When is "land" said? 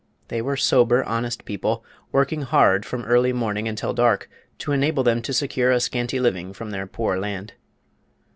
7.19-7.53